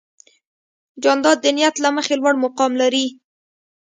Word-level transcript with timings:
جانداد 1.03 1.37
د 1.41 1.45
نیت 1.55 1.75
له 1.83 1.89
مخې 1.95 2.13
لوړ 2.21 2.35
مقام 2.45 2.71
لري. 2.81 3.05